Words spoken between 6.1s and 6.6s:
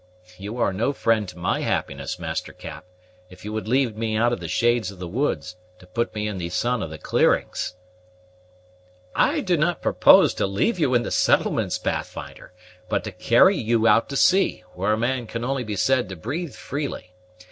me in the